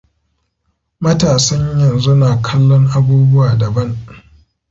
Matasan 1.03 1.63
yanzu 1.81 2.13
na 2.21 2.29
kallon 2.45 2.83
abubuwa 2.97 3.55
da 3.59 3.69
ban. 3.75 3.91